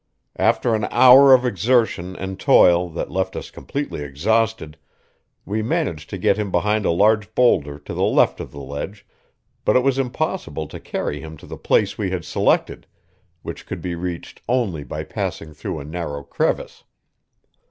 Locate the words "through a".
15.53-15.85